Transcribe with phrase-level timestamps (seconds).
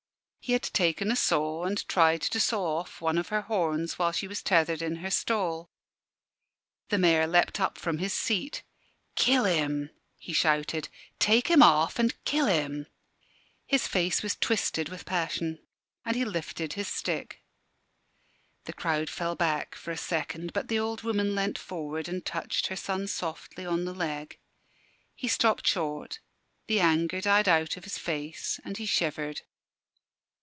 [0.43, 4.11] He had taken a saw, and tried to saw off one of her horns while
[4.11, 5.69] she was tethered in her stall.
[6.89, 8.63] The Mayor leapt up from his seat.
[9.15, 12.87] "Kill him!" he shouted, "take him off and kill him!"
[13.67, 15.59] His face was twisted with passion,
[16.03, 17.43] and he lifted his stick.
[18.65, 22.67] The crowd fell back for a second, but the old woman leant forward and touched
[22.67, 24.37] her son softly on the leg.
[25.15, 26.19] He stopped short:
[26.65, 29.43] the anger died out of his face, and he shivered.